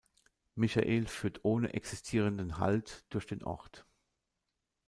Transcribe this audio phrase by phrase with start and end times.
[0.55, 3.85] Michael führt ohne existierenden Halt durch den Ort.